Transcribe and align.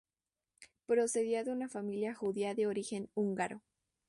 Procedía 0.87 1.43
de 1.43 1.51
una 1.51 1.69
familia 1.69 2.15
judía 2.15 2.55
de 2.55 2.65
origen 2.65 3.11
húngaro. 3.13 3.61